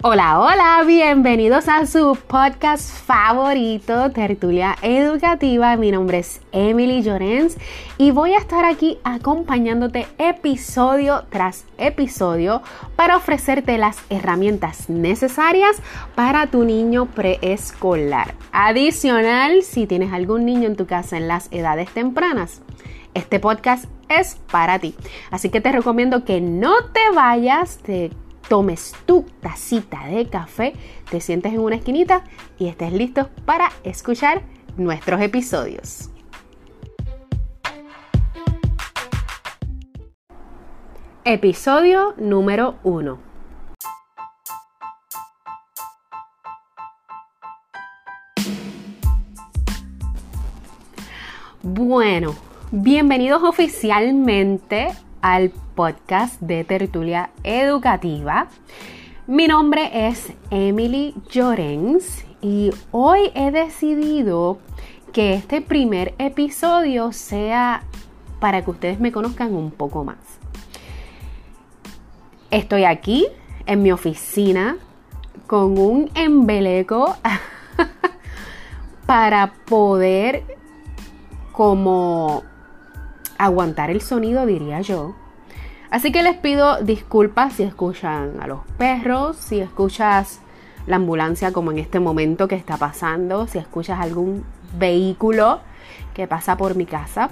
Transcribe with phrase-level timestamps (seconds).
[0.00, 5.76] Hola, hola, bienvenidos a su podcast favorito, Tertulia Educativa.
[5.76, 7.56] Mi nombre es Emily Llorens
[7.98, 12.62] y voy a estar aquí acompañándote episodio tras episodio
[12.94, 15.82] para ofrecerte las herramientas necesarias
[16.14, 18.36] para tu niño preescolar.
[18.52, 22.62] Adicional, si tienes algún niño en tu casa en las edades tempranas,
[23.14, 24.94] este podcast es para ti.
[25.32, 28.12] Así que te recomiendo que no te vayas, de
[28.48, 30.74] tomes tu tacita de café,
[31.10, 32.24] te sientes en una esquinita
[32.58, 34.42] y estés listo para escuchar
[34.76, 36.10] nuestros episodios.
[41.24, 43.18] Episodio número 1.
[51.62, 52.34] Bueno,
[52.70, 54.88] bienvenidos oficialmente
[55.22, 58.48] al podcast de Tertulia Educativa.
[59.26, 64.58] Mi nombre es Emily Llorens y hoy he decidido
[65.12, 67.82] que este primer episodio sea
[68.40, 70.18] para que ustedes me conozcan un poco más.
[72.50, 73.26] Estoy aquí
[73.66, 74.76] en mi oficina
[75.46, 77.16] con un embeleco
[79.06, 80.44] para poder
[81.52, 82.44] como
[83.38, 85.14] aguantar el sonido, diría yo.
[85.90, 90.40] Así que les pido disculpas si escuchan a los perros, si escuchas
[90.86, 94.44] la ambulancia como en este momento que está pasando, si escuchas algún
[94.78, 95.60] vehículo
[96.14, 97.30] que pasa por mi casa.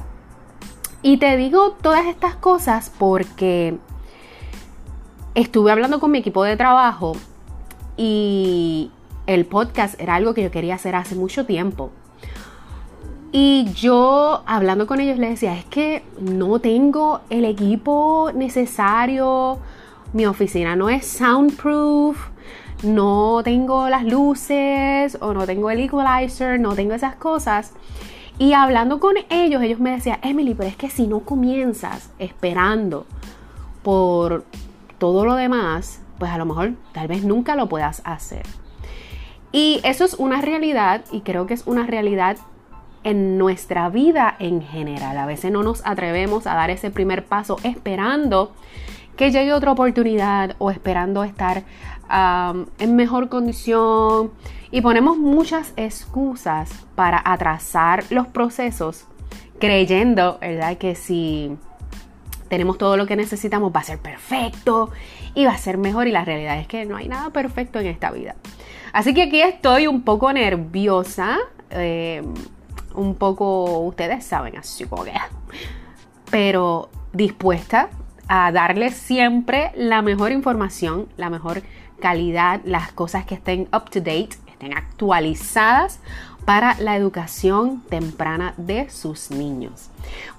[1.03, 3.77] Y te digo todas estas cosas porque
[5.34, 7.12] estuve hablando con mi equipo de trabajo
[7.97, 8.91] y
[9.27, 11.91] el podcast era algo que yo quería hacer hace mucho tiempo.
[13.39, 19.59] Y yo hablando con ellos les decía, es que no tengo el equipo necesario,
[20.15, 22.17] mi oficina no es soundproof,
[22.83, 27.75] no tengo las luces o no tengo el equalizer, no tengo esas cosas.
[28.38, 33.05] Y hablando con ellos, ellos me decían, Emily, pero es que si no comienzas esperando
[33.83, 34.47] por
[34.97, 38.47] todo lo demás, pues a lo mejor tal vez nunca lo puedas hacer.
[39.53, 42.39] Y eso es una realidad y creo que es una realidad
[43.06, 45.17] en nuestra vida en general.
[45.17, 48.53] A veces no nos atrevemos a dar ese primer paso esperando
[49.17, 51.62] que llegue otra oportunidad o esperando estar
[52.78, 54.33] en mejor condición
[54.72, 59.05] y ponemos muchas excusas para atrasar los procesos
[59.61, 60.77] creyendo, ¿verdad?
[60.77, 61.56] Que si
[62.49, 64.91] tenemos todo lo que necesitamos va a ser perfecto
[65.34, 67.87] y va a ser mejor y la realidad es que no hay nada perfecto en
[67.87, 68.34] esta vida.
[68.93, 71.39] Así que aquí estoy un poco nerviosa.
[71.71, 72.22] Eh,
[72.97, 75.12] un poco, ustedes saben, así como que,
[76.31, 77.91] pero dispuesta
[78.29, 81.62] a darles siempre la mejor información, la mejor
[82.01, 86.01] calidad, las cosas que estén up to date, estén actualizadas
[86.45, 89.91] para la educación temprana de sus niños.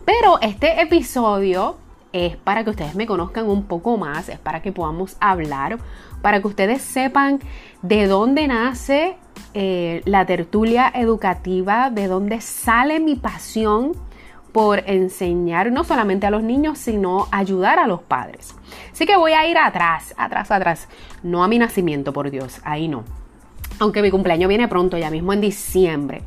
[0.05, 1.77] Pero este episodio
[2.13, 5.77] es para que ustedes me conozcan un poco más, es para que podamos hablar,
[6.21, 7.39] para que ustedes sepan
[7.81, 9.17] de dónde nace
[9.53, 13.93] eh, la tertulia educativa, de dónde sale mi pasión
[14.51, 18.55] por enseñar no solamente a los niños, sino ayudar a los padres.
[18.91, 20.87] Así que voy a ir atrás, atrás, atrás.
[21.21, 23.03] No a mi nacimiento, por Dios, ahí no.
[23.79, 26.23] Aunque mi cumpleaños viene pronto, ya mismo en diciembre.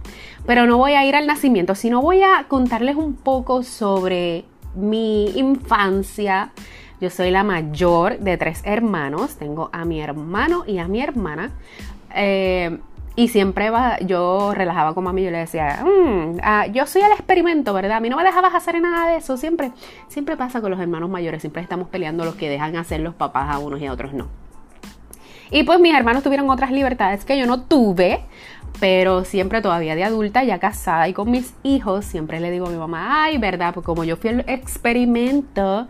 [0.47, 4.45] Pero no voy a ir al nacimiento, sino voy a contarles un poco sobre
[4.75, 6.53] mi infancia.
[7.01, 9.37] Yo soy la mayor de tres hermanos.
[9.37, 11.51] Tengo a mi hermano y a mi hermana.
[12.15, 12.79] Eh,
[13.17, 17.03] y siempre va, yo relajaba con mami y yo le decía, mm, ah, yo soy
[17.03, 17.99] el experimento, ¿verdad?
[17.99, 19.37] A mí no me dejabas hacer nada de eso.
[19.37, 19.73] Siempre,
[20.09, 21.43] siempre pasa con los hermanos mayores.
[21.43, 24.29] Siempre estamos peleando los que dejan hacer los papás a unos y a otros no.
[25.51, 28.21] Y pues mis hermanos tuvieron otras libertades que yo no tuve,
[28.79, 32.71] pero siempre todavía de adulta, ya casada y con mis hijos, siempre le digo a
[32.71, 33.75] mi mamá, ay, ¿verdad?
[33.75, 35.89] Pues como yo fui el experimento,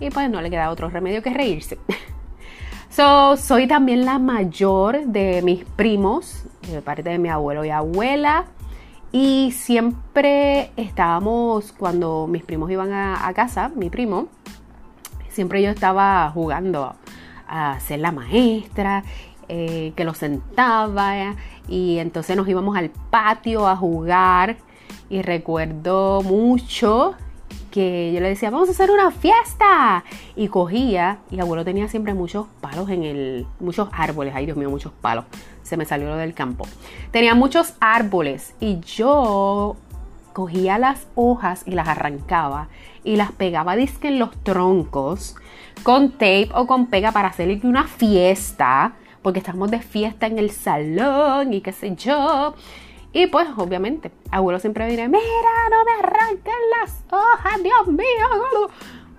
[0.00, 1.78] y pues no le queda otro remedio que reírse.
[2.94, 8.46] So, soy también la mayor de mis primos, de parte de mi abuelo y abuela.
[9.12, 14.26] Y siempre estábamos, cuando mis primos iban a, casa, mi primo,
[15.28, 16.96] siempre yo estaba jugando
[17.46, 19.04] a ser la maestra,
[19.48, 21.36] eh, que lo sentaba
[21.68, 24.56] y entonces nos íbamos al patio a jugar
[25.08, 27.14] y recuerdo mucho
[27.70, 30.04] que yo le decía, vamos a hacer una fiesta.
[30.36, 34.70] Y cogía, y abuelo tenía siempre muchos palos en el, muchos árboles, ay Dios mío,
[34.70, 35.24] muchos palos.
[35.64, 36.68] Se me salió lo del campo.
[37.10, 39.76] Tenía muchos árboles y yo
[40.32, 42.68] cogía las hojas y las arrancaba
[43.02, 45.34] y las pegaba disque en los troncos
[45.82, 48.94] con tape o con pega para hacerle una fiesta
[49.24, 52.54] porque estamos de fiesta en el salón y qué sé yo.
[53.14, 55.20] Y pues, obviamente, abuelo siempre viene, mira,
[55.70, 58.70] no me arranquen las hojas, Dios mío.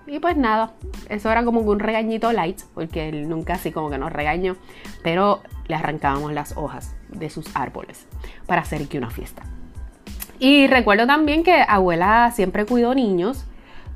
[0.06, 0.72] Y pues nada,
[1.08, 4.56] eso era como un regañito light, porque él nunca así como que nos regañó,
[5.02, 8.06] pero le arrancábamos las hojas de sus árboles
[8.46, 9.42] para hacer aquí una fiesta.
[10.38, 13.46] Y recuerdo también que abuela siempre cuidó niños,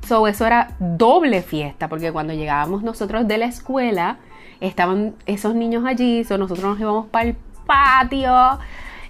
[0.05, 4.17] so eso era doble fiesta, porque cuando llegábamos nosotros de la escuela,
[4.59, 7.35] estaban esos niños allí, so nosotros nos íbamos para el
[7.65, 8.59] patio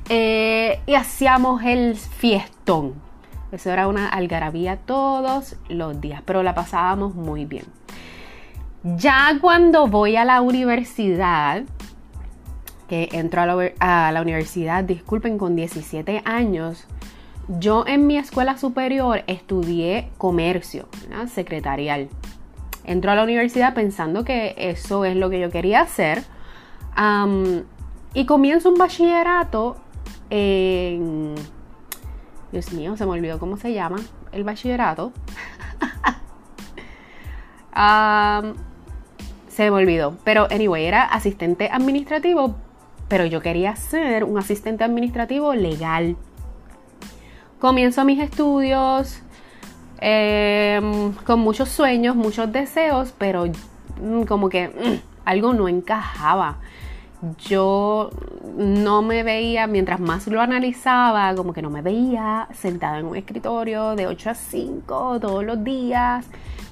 [0.09, 3.10] eh, y hacíamos el fiestón.
[3.51, 7.65] Eso era una algarabía todos los días, pero la pasábamos muy bien.
[8.83, 11.63] Ya cuando voy a la universidad,
[12.87, 16.87] que entro a la, universidad, disculpen, con 17 años,
[17.47, 20.87] yo en mi escuela superior estudié comercio,
[21.27, 22.09] secretarial.
[22.83, 26.23] Entro a la universidad pensando que eso es lo que yo quería hacer.
[28.13, 29.77] y comienzo un bachillerato
[30.29, 31.35] en
[32.51, 33.97] Dios mío, se me olvidó cómo se llama
[34.31, 35.13] el bachillerato.
[39.47, 40.17] se me olvidó.
[40.23, 42.55] Pero, anyway, era asistente administrativo,
[43.07, 46.17] pero yo quería ser un asistente administrativo legal.
[47.59, 49.21] Comienzo mis estudios
[49.99, 53.45] em, con muchos sueños, muchos deseos, pero
[54.01, 56.57] mm, como que mm, algo no encajaba
[57.37, 58.09] yo
[58.57, 63.15] no me veía, mientras más lo analizaba, como que no me veía sentada en un
[63.15, 66.25] escritorio de 8 a 5 todos los días.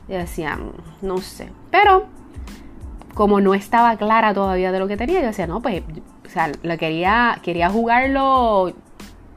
[0.07, 0.57] Y decía,
[1.01, 1.49] no sé.
[1.69, 2.07] Pero
[3.13, 5.83] como no estaba clara todavía de lo que tenía, yo decía, no, pues,
[6.25, 8.69] o sea, lo quería, quería jugarlo,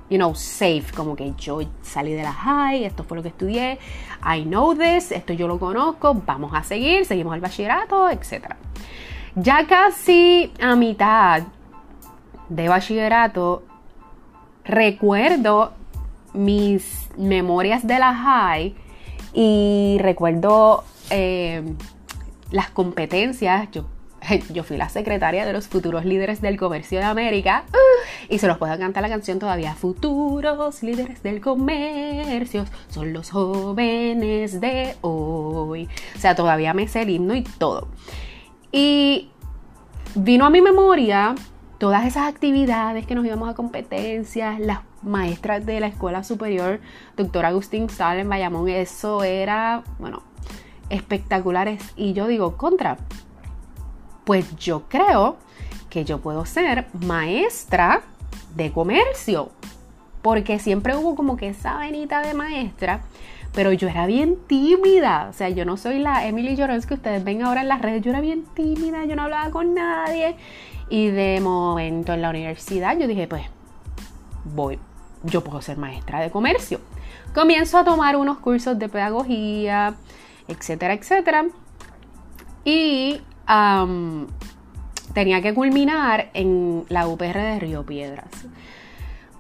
[0.09, 3.79] you know, safe, como que yo salí de la high, esto fue lo que estudié,
[4.25, 8.57] I know this, esto yo lo conozco, vamos a seguir, seguimos el bachillerato, etcétera.
[9.35, 11.45] Ya casi a mitad
[12.51, 13.63] de bachillerato,
[14.63, 15.73] recuerdo
[16.35, 18.75] mis memorias de la high
[19.33, 21.63] y recuerdo eh,
[22.51, 23.71] las competencias.
[23.73, 23.87] Yo,
[24.53, 27.65] yo fui la secretaria de los futuros líderes del comercio de América
[28.29, 29.75] y se los puedo cantar la canción todavía.
[29.75, 35.89] Futuros líderes del comercio son los jóvenes de hoy.
[36.17, 37.89] O sea, todavía me sé el himno y todo.
[38.73, 39.31] Y
[40.15, 41.35] vino a mi memoria
[41.79, 46.81] todas esas actividades que nos íbamos a competencias, las maestras de la escuela superior,
[47.17, 50.23] doctor Agustín Sal en Bayamón, eso era, bueno,
[50.91, 51.83] espectaculares.
[51.97, 52.99] Y yo digo, contra,
[54.25, 55.37] pues yo creo
[55.91, 58.03] que yo puedo ser maestra
[58.55, 59.51] de comercio,
[60.23, 63.03] porque siempre hubo como que esa venita de maestra
[63.55, 65.29] pero yo era bien tímida.
[65.31, 68.03] O sea, yo no soy la Emily Llorens que ustedes ven ahora en las redes.
[68.03, 70.37] Yo era bien tímida, yo no hablaba con nadie.
[70.89, 73.45] Y de momento en la universidad yo dije, pues,
[74.45, 74.79] voy,
[75.23, 76.81] yo puedo ser maestra de comercio.
[77.35, 79.95] Comienzo a tomar unos cursos de pedagogía,
[80.49, 81.47] etcétera, etcétera.
[82.65, 83.21] Y
[85.13, 88.31] tenía que culminar en la UPR de Río Piedras.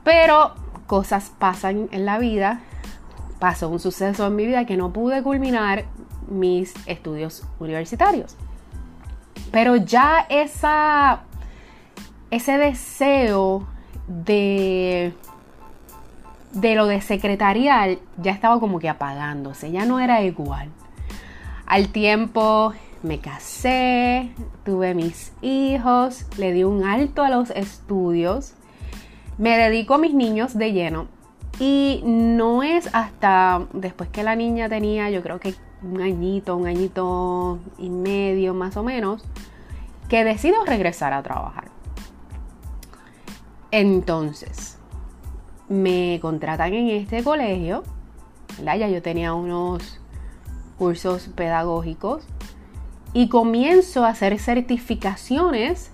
[0.04, 0.54] Pero
[0.86, 2.60] cosas pasan en la vida
[3.42, 5.84] pasó un suceso en mi vida que no pude culminar
[6.28, 8.36] mis estudios universitarios.
[9.50, 11.22] Pero ya esa,
[12.30, 13.66] ese deseo
[14.06, 15.12] de,
[16.52, 20.68] de lo de secretarial ya estaba como que apagándose, ya no era igual.
[21.66, 22.72] Al tiempo
[23.02, 24.30] me casé,
[24.64, 28.54] tuve mis hijos, le di un alto a los estudios,
[29.36, 31.21] me dedico a mis niños de lleno
[31.62, 36.66] y no es hasta después que la niña tenía, yo creo que un añito, un
[36.66, 39.22] añito y medio más o menos,
[40.08, 41.66] que decido regresar a trabajar.
[43.70, 44.76] Entonces,
[45.68, 47.84] me contratan en este colegio,
[48.64, 50.00] Ya yo tenía unos
[50.78, 52.24] cursos pedagógicos
[53.12, 55.92] y comienzo a hacer certificaciones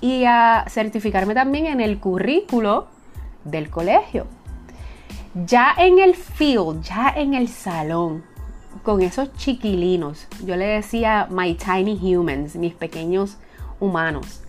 [0.00, 2.86] y a certificarme también en el currículo
[3.42, 4.37] del colegio.
[5.46, 8.24] Ya en el field, ya en el salón,
[8.82, 13.36] con esos chiquilinos, yo le decía my tiny humans, mis pequeños
[13.78, 14.42] humanos.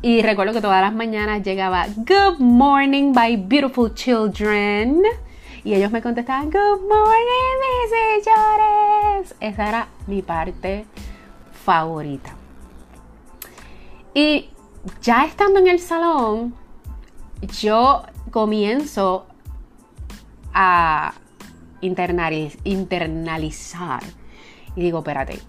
[0.00, 5.02] Y recuerdo que todas las mañanas llegaba Good morning, my beautiful children.
[5.64, 9.34] Y ellos me contestaban Good morning, mis señores.
[9.40, 10.86] Esa era mi parte
[11.64, 12.36] favorita.
[14.14, 14.50] Y
[15.02, 16.54] ya estando en el salón,
[17.60, 19.26] yo comienzo
[20.52, 21.14] a
[21.80, 24.02] internalizar.
[24.76, 25.40] Y digo, espérate,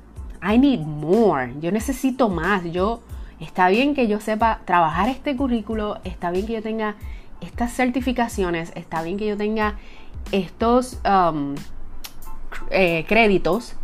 [0.41, 1.53] I need more.
[1.60, 2.63] Yo necesito más.
[2.65, 3.01] Yo
[3.39, 6.96] está bien que yo sepa trabajar este currículo, está bien que yo tenga
[7.41, 9.75] estas certificaciones, está bien que yo tenga
[10.32, 11.56] estos um,
[12.70, 13.75] eh, créditos,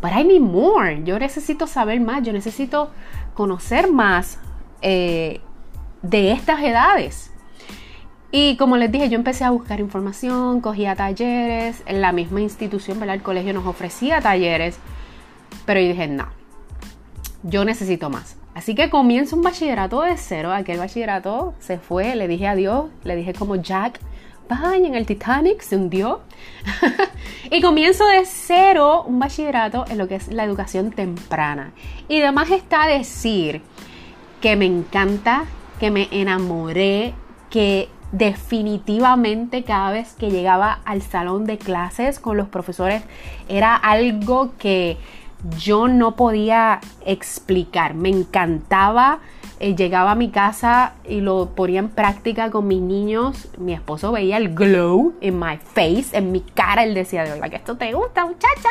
[0.00, 1.02] but I need more.
[1.04, 2.90] Yo necesito saber más, yo necesito
[3.34, 4.38] conocer más
[4.82, 5.40] eh,
[6.02, 7.32] de estas edades.
[8.30, 13.00] Y como les dije, yo empecé a buscar información, cogía talleres, en la misma institución,
[13.00, 13.16] ¿verdad?
[13.16, 14.78] El colegio nos ofrecía talleres,
[15.64, 16.28] pero yo dije, no,
[17.42, 18.36] yo necesito más.
[18.54, 23.16] Así que comienzo un bachillerato de cero, aquel bachillerato se fue, le dije adiós, le
[23.16, 24.00] dije como Jack,
[24.48, 26.20] bye, en el Titanic se hundió.
[27.50, 31.72] y comienzo de cero un bachillerato en lo que es la educación temprana.
[32.08, 33.62] Y además está decir
[34.40, 35.44] que me encanta,
[35.78, 37.14] que me enamoré,
[37.50, 43.02] que definitivamente cada vez que llegaba al salón de clases con los profesores
[43.48, 44.96] era algo que
[45.58, 47.94] yo no podía explicar.
[47.94, 49.20] Me encantaba.
[49.60, 53.48] Eh, llegaba a mi casa y lo ponía en práctica con mis niños.
[53.58, 56.84] Mi esposo veía el glow en my face, en mi cara.
[56.84, 58.68] Él decía, de verdad que esto te gusta, muchacha.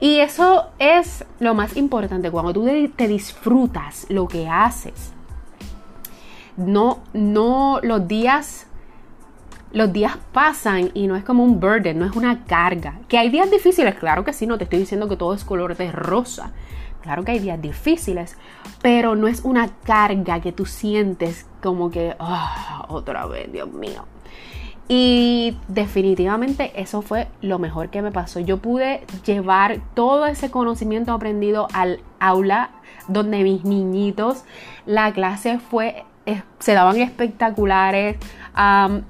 [0.00, 5.12] Y eso es lo más importante, cuando tú te disfrutas lo que haces
[6.60, 8.66] no, no, los días,
[9.72, 12.98] los días pasan y no es como un burden, no es una carga.
[13.08, 15.76] Que hay días difíciles, claro que sí, no te estoy diciendo que todo es color
[15.76, 16.52] de rosa.
[17.02, 18.36] Claro que hay días difíciles,
[18.82, 24.04] pero no es una carga que tú sientes como que, ah, otra vez, Dios mío.
[24.86, 28.40] Y definitivamente eso fue lo mejor que me pasó.
[28.40, 32.70] Yo pude llevar todo ese conocimiento aprendido al aula
[33.06, 34.44] donde mis niñitos,
[34.86, 36.04] la clase fue
[36.58, 38.16] se daban espectaculares.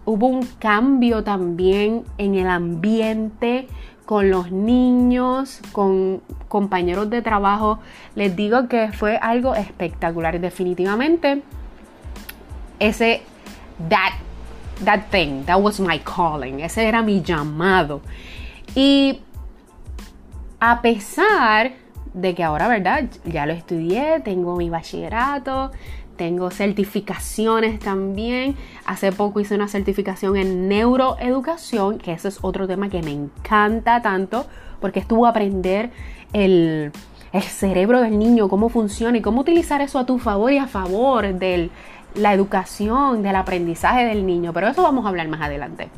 [0.05, 3.69] hubo un cambio también en el ambiente
[4.07, 7.79] con los niños, con compañeros de trabajo.
[8.15, 10.41] Les digo que fue algo espectacular.
[10.41, 11.43] Definitivamente,
[12.81, 13.23] ese,
[13.89, 14.15] that,
[14.85, 16.61] that thing, that was my calling.
[16.61, 18.01] Ese era mi llamado.
[18.75, 19.21] Y
[20.59, 21.73] a pesar
[22.13, 23.05] de que ahora, ¿verdad?
[23.25, 25.71] Ya lo estudié, tengo mi bachillerato,
[26.21, 28.55] tengo certificaciones también.
[28.85, 34.03] Hace poco hice una certificación en neuroeducación, que ese es otro tema que me encanta
[34.03, 34.45] tanto,
[34.83, 35.91] porque estuvo a aprender
[36.35, 36.93] el,
[37.33, 41.33] cerebro del niño, cómo funciona y cómo utilizar eso a tu favor y a favor
[41.33, 41.71] de
[42.15, 44.53] la educación, del aprendizaje del niño.
[44.53, 45.89] Pero eso vamos a hablar más adelante.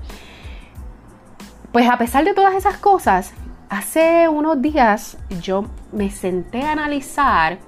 [1.73, 3.35] Pues a pesar de todas esas cosas,
[3.71, 7.59] hace unos días yo me senté a analizar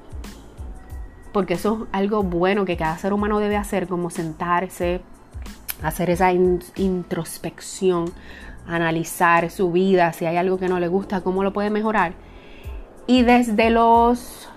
[1.34, 5.00] porque eso es algo bueno que cada ser humano debe hacer, como sentarse,
[5.82, 8.12] hacer esa introspección,
[8.68, 12.14] analizar su vida, si hay algo que no le gusta, cómo lo puede mejorar.
[13.08, 14.48] Y desde los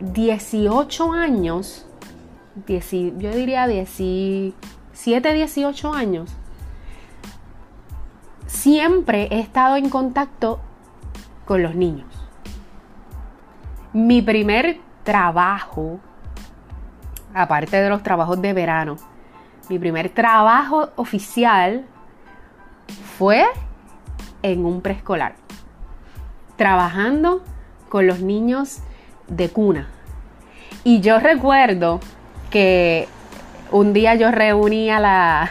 [0.00, 1.86] 18 años,
[2.66, 6.30] yo diría 17, 18 años,
[8.46, 10.60] siempre he estado en contacto
[11.44, 12.08] con los niños.
[13.92, 16.00] Mi primer trabajo,
[17.32, 18.96] aparte de los trabajos de verano,
[19.70, 21.86] mi primer trabajo oficial
[23.16, 23.44] fue
[24.42, 25.36] en un preescolar,
[26.56, 27.42] trabajando
[27.88, 28.80] con los niños
[29.28, 29.88] de cuna.
[30.82, 32.00] Y yo recuerdo
[32.50, 33.08] que
[33.70, 35.50] un día yo reuní a la,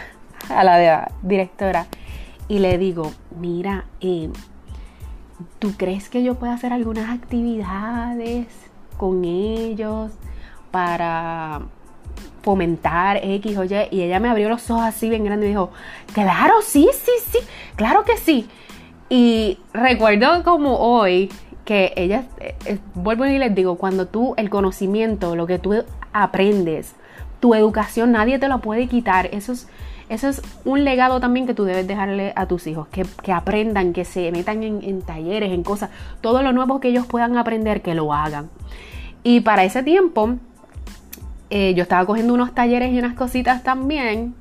[0.50, 1.86] a la directora
[2.46, 4.30] y le digo, mira, eh,
[5.58, 8.65] ¿tú crees que yo pueda hacer algunas actividades
[8.96, 10.12] con ellos
[10.70, 11.62] para
[12.42, 13.88] fomentar X o Y.
[13.90, 15.70] Y ella me abrió los ojos así bien grandes y dijo,
[16.12, 17.38] claro, sí, sí, sí,
[17.76, 18.48] claro que sí.
[19.08, 21.30] Y recuerdo como hoy
[21.64, 25.84] que ella, eh, eh, vuelvo y les digo, cuando tú, el conocimiento, lo que tú
[26.12, 26.94] aprendes,
[27.40, 29.28] tu educación, nadie te lo puede quitar.
[29.32, 29.68] Eso es,
[30.08, 34.04] eso es un legado también que tú debes dejarle a tus hijos, que, aprendan, que
[34.04, 38.12] se metan en, talleres, en cosas, todo lo nuevo que ellos puedan aprender, que lo
[38.12, 38.48] hagan.
[39.24, 40.36] Y para ese tiempo,
[41.50, 44.34] eh, yo estaba cogiendo unos talleres y unas cositas también,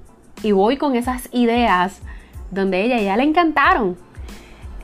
[0.43, 1.99] y voy con esas ideas
[2.51, 3.97] donde ella ya le encantaron.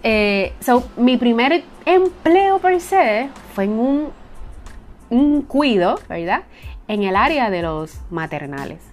[0.01, 4.07] Eh, so, mi primer empleo per se fue en un,
[5.11, 6.43] un cuido, ¿verdad?
[6.87, 8.90] En el área de los maternales.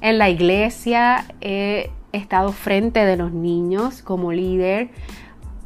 [0.00, 4.90] En la iglesia he estado frente de los niños como líder.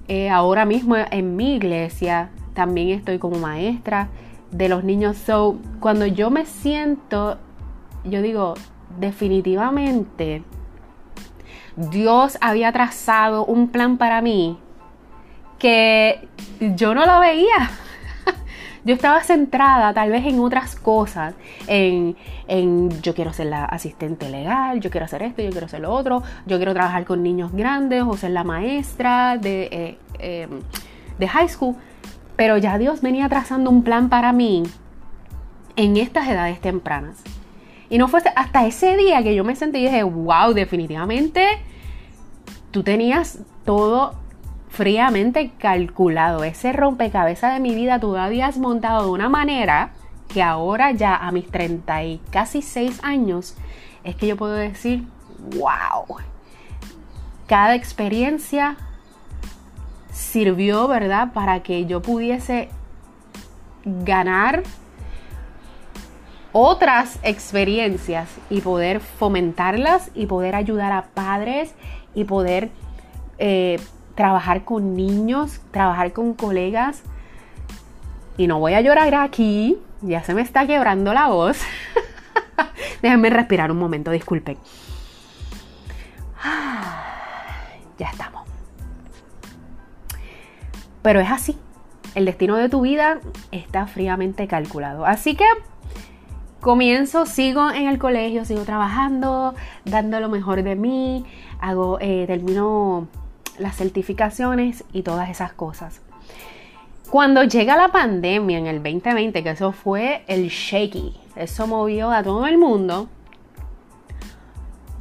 [0.09, 4.09] Eh, ahora mismo en mi iglesia también estoy como maestra
[4.51, 5.17] de los niños.
[5.17, 7.39] So, cuando yo me siento,
[8.05, 8.55] yo digo,
[8.99, 10.43] definitivamente
[11.77, 14.59] Dios había trazado un plan para mí
[15.59, 16.29] que
[16.61, 17.71] yo no lo veía.
[18.85, 21.35] Yo estaba centrada tal vez en otras cosas,
[21.67, 22.17] en,
[23.01, 26.23] yo quiero ser la asistente legal, yo quiero hacer esto, yo quiero hacer lo otro,
[26.47, 30.61] yo quiero trabajar con niños grandes o ser la maestra de, eh, em,
[31.19, 31.77] de high school.
[32.37, 34.65] Pero ya Dios venía trazando un plan para mí
[35.77, 37.23] en estas edades tempranas.
[37.89, 41.47] Y no fue hasta ese día que yo me sentí y dije, wow, definitivamente
[42.71, 44.24] tú tenías todo
[44.75, 46.45] fríamente calculado.
[46.45, 49.91] Ese rompecabezas de mi vida tú habías montado de una manera
[50.29, 53.57] que ahora ya a mis 30 y casi 6 años
[54.03, 55.05] es que yo puedo decir,
[55.57, 56.17] wow,
[57.47, 58.77] cada experiencia
[60.11, 61.33] sirvió, ¿verdad?
[61.33, 62.69] Para que yo pudiese
[63.85, 64.65] ganar
[66.53, 71.75] otras experiencias y poder fomentarlas y poder ayudar a padres
[72.15, 72.71] y poder
[73.39, 73.79] eh,
[74.15, 77.03] trabajar con niños, trabajar con colegas.
[78.37, 81.59] Y no voy a llorar aquí, ya se me está quebrando la voz.
[83.03, 84.59] Déjenme respirar un momento, disculpen.
[87.97, 88.43] Ya estamos.
[91.01, 91.57] Pero es así.
[92.17, 93.21] El destino de tu vida
[93.53, 95.07] está fríamente calculado.
[95.07, 95.45] Así que
[96.61, 99.55] comienzo, sigo en el colegio, sigo trabajando,
[99.85, 101.25] dando lo mejor de mí,
[101.61, 103.07] hago, eh, termino
[103.59, 106.01] las certificaciones y todas esas cosas.
[107.11, 112.23] Cuando llega la pandemia en el 2020, que eso fue el shaky, eso movió a
[112.23, 113.09] todo el mundo,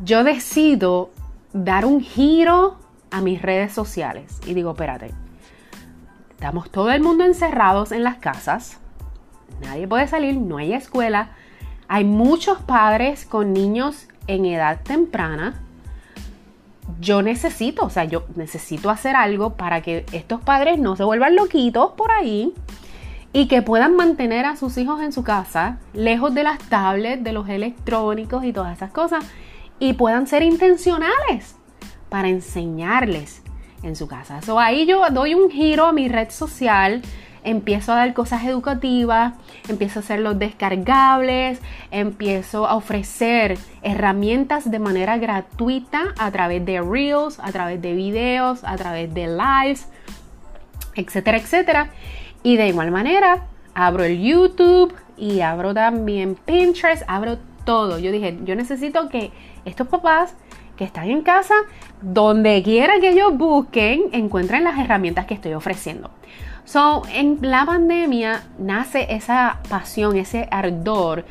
[0.04, 1.12] yo decido
[1.54, 2.78] dar un giro
[3.10, 5.12] a mis redes sociales y digo, espérate,
[6.32, 8.80] estamos todo el mundo encerrados en las casas,
[9.62, 11.30] nadie puede salir, no hay escuela,
[11.88, 15.62] hay muchos padres con niños en edad temprana.
[17.00, 21.36] Yo necesito, o sea, yo necesito hacer algo para que estos padres no se vuelvan
[21.36, 22.54] loquitos por ahí
[23.32, 27.34] y que puedan mantener a sus hijos en su casa, lejos de las tablets, de
[27.34, 29.26] los electrónicos y todas esas cosas,
[29.80, 31.56] y puedan ser intencionales
[32.10, 33.42] para enseñarles
[33.82, 34.42] en su casa.
[34.42, 37.02] So, ahí yo doy un giro a mi red social
[37.44, 39.34] empiezo a dar cosas educativas,
[39.68, 46.82] empiezo a hacer los descargables, empiezo a ofrecer herramientas de manera gratuita a través de
[46.82, 49.88] reels, a través de videos, a través de lives,
[50.96, 51.90] etcétera, etcétera.
[52.44, 58.00] Y de igual manera, abro el YouTube y abro también Pinterest, abro todo.
[58.00, 59.32] Yo dije, yo necesito que
[59.66, 60.36] estos papás
[60.78, 61.54] que están en casa,
[62.02, 66.10] donde quiera que ellos busquen, encuentren las herramientas que estoy ofreciendo.
[66.66, 71.26] So, en la pandemia nace esa pasión, ese ardor,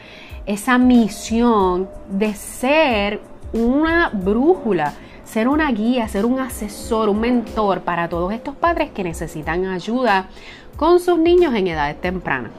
[0.45, 3.21] esa misión de ser
[3.55, 4.93] una brújula,
[5.25, 10.29] ser una guía, ser un asesor, un mentor para todos estos padres que necesitan ayuda
[10.77, 12.53] con sus niños en edades tempranas.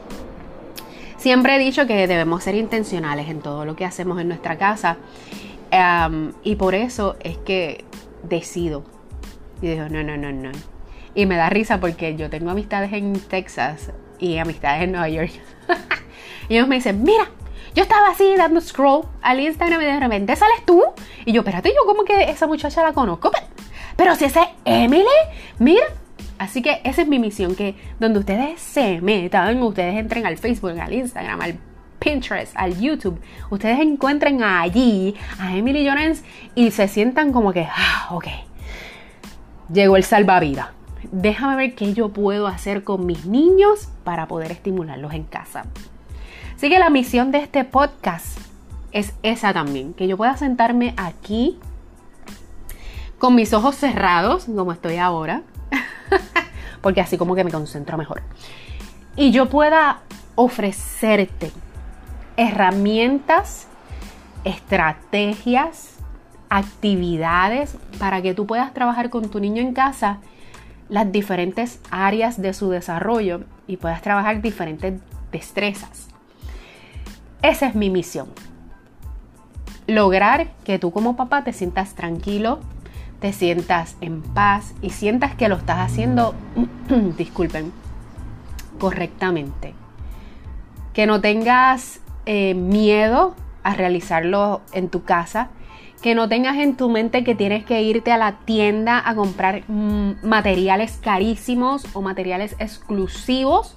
[1.16, 4.96] Siempre he dicho que debemos ser intencionales en todo lo que hacemos en nuestra casa
[6.42, 7.84] y por eso es que
[8.24, 8.84] decido.
[9.62, 10.73] Y digo, no, no, no, no
[11.14, 15.32] y me da risa porque yo tengo amistades en Texas y amistades en Nueva York.
[16.48, 17.30] y ellos me dicen, mira,
[17.74, 20.82] yo estaba así dando scroll al Instagram y de repente sales tú.
[21.24, 23.30] Y yo, espérate, yo como que esa muchacha la conozco.
[23.96, 25.04] Pero, si esa es Emily,
[25.58, 25.84] mira.
[26.36, 30.78] Así que esa es mi misión, que donde ustedes se metan, ustedes entren al Facebook,
[30.80, 31.58] al Instagram, al
[32.00, 36.24] Pinterest, al YouTube, ustedes encuentren allí a Emily Jones
[36.56, 38.26] y se sientan como que, ah, ok,
[39.72, 40.70] llegó el salvavidas
[41.12, 45.64] déjame ver qué yo puedo hacer con mis niños para poder estimularlos en casa.
[46.56, 48.38] Así que la misión de este podcast
[48.92, 51.58] es esa también, que yo pueda sentarme aquí
[53.18, 55.42] con mis ojos cerrados, como estoy ahora,
[56.80, 58.22] porque así como que me concentro mejor.
[59.16, 60.00] Y yo pueda
[60.34, 61.50] ofrecerte
[62.36, 63.66] herramientas,
[64.44, 65.94] estrategias,
[66.48, 70.18] actividades para que tú puedas trabajar con tu niño en casa
[70.88, 75.00] las diferentes áreas de su desarrollo y puedas trabajar diferentes
[75.32, 76.08] destrezas.
[77.42, 78.28] Esa es mi misión.
[79.86, 82.60] Lograr que tú como papá te sientas tranquilo,
[83.20, 86.34] te sientas en paz y sientas que lo estás haciendo,
[87.18, 87.72] disculpen,
[88.78, 89.74] correctamente.
[90.92, 95.50] Que no tengas eh, miedo a realizarlo en tu casa
[96.04, 99.62] que no tengas en tu mente que tienes que irte a la tienda a comprar
[99.68, 103.74] mm, materiales carísimos o materiales exclusivos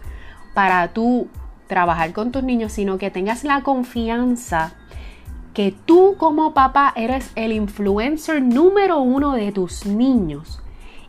[0.54, 1.30] para tú
[1.68, 4.74] trabajar con tus niños, sino que tengas la confianza
[5.54, 10.62] que tú como papá eres el influencer número uno de tus niños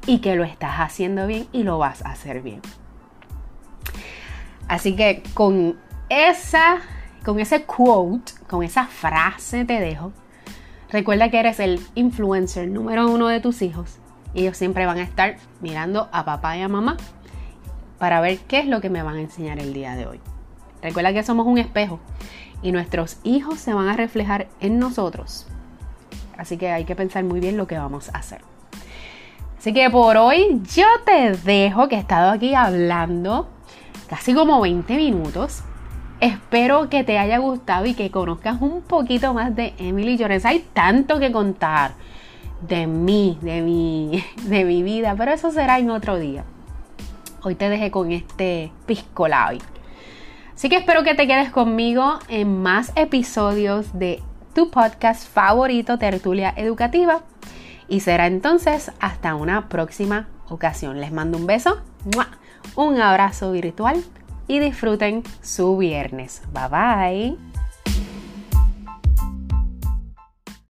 [0.07, 2.61] y que lo estás haciendo bien y lo vas a hacer bien.
[4.69, 6.79] Así que con esa,
[7.25, 10.13] con ese quote, con esa frase te dejo.
[10.91, 13.99] Recuerda que eres el influencer número uno de tus hijos.
[14.35, 16.97] Y ellos siempre van a estar mirando a papá y a mamá
[17.99, 20.21] para ver qué es lo que me van a enseñar el día de hoy.
[20.83, 21.99] Recuerda que somos un espejo
[22.63, 25.47] y nuestros hijos se van a reflejar en nosotros.
[26.37, 28.43] Así que hay que pensar muy bien lo que vamos a hacer.
[29.59, 33.49] Así que por hoy yo te dejo que he estado aquí hablando
[34.09, 35.65] casi como 20 minutos.
[36.21, 40.45] Espero que te haya gustado y que conozcas un poquito más de Emily Jones.
[40.45, 41.93] Hay tanto que contar
[42.61, 46.45] de mí, de mi, de mi vida, pero eso será en otro día.
[47.43, 52.91] Hoy te dejé con este pisco Así que espero que te quedes conmigo en más
[52.97, 54.21] episodios de
[54.55, 57.21] tu podcast favorito, Tertulia Educativa.
[57.87, 61.01] Y será entonces hasta una próxima ocasión.
[61.01, 61.81] Les mando un beso,
[62.75, 64.03] un abrazo virtual
[64.49, 66.43] y disfruten su viernes.
[66.53, 67.48] Bye bye.